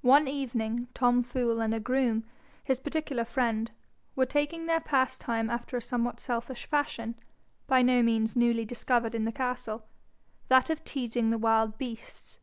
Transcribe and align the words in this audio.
One 0.00 0.26
evening, 0.26 0.88
Tom 0.94 1.22
Fool, 1.22 1.60
and 1.60 1.74
a 1.74 1.78
groom, 1.78 2.24
his 2.64 2.78
particular 2.78 3.26
friend, 3.26 3.70
were 4.16 4.24
taking 4.24 4.64
their 4.64 4.80
pastime 4.80 5.50
after 5.50 5.76
a 5.76 5.82
somewhat 5.82 6.18
selfish 6.18 6.64
fashion, 6.64 7.14
by 7.66 7.82
no 7.82 8.02
means 8.02 8.34
newly 8.34 8.64
discovered 8.64 9.14
in 9.14 9.26
the 9.26 9.32
castle 9.32 9.84
that 10.48 10.70
of 10.70 10.82
teasing 10.82 11.28
the 11.28 11.36
wild 11.36 11.76
beasts. 11.76 12.40